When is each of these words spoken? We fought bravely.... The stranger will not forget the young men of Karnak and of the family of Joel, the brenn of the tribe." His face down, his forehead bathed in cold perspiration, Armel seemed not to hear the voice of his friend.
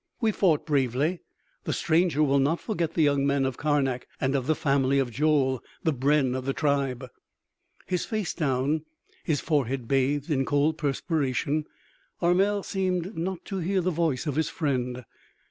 We 0.19 0.31
fought 0.31 0.65
bravely.... 0.65 1.21
The 1.65 1.73
stranger 1.73 2.23
will 2.23 2.39
not 2.39 2.59
forget 2.59 2.95
the 2.95 3.03
young 3.03 3.27
men 3.27 3.45
of 3.45 3.57
Karnak 3.57 4.07
and 4.19 4.33
of 4.33 4.47
the 4.47 4.55
family 4.55 4.97
of 4.97 5.11
Joel, 5.11 5.63
the 5.83 5.93
brenn 5.93 6.33
of 6.33 6.43
the 6.45 6.53
tribe." 6.55 7.05
His 7.85 8.03
face 8.03 8.33
down, 8.33 8.81
his 9.23 9.41
forehead 9.41 9.87
bathed 9.87 10.31
in 10.31 10.43
cold 10.43 10.79
perspiration, 10.79 11.65
Armel 12.19 12.63
seemed 12.63 13.15
not 13.15 13.45
to 13.45 13.57
hear 13.59 13.81
the 13.81 13.91
voice 13.91 14.25
of 14.25 14.37
his 14.37 14.49
friend. 14.49 15.05